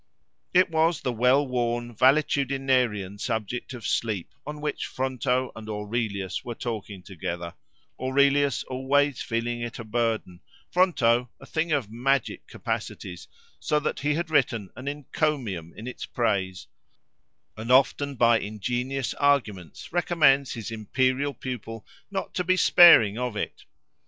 [0.51, 6.55] It was the well worn, valetudinarian subject of sleep, on which Fronto and Aurelius were
[6.55, 7.53] talking together;
[7.99, 10.41] Aurelius always feeling it a burden,
[10.71, 13.27] Fronto a thing of magic capacities,
[13.59, 16.65] so that he had written an encomium in its praise,
[17.55, 23.65] and often by ingenious arguments recommends his imperial pupil not to be sparing of it.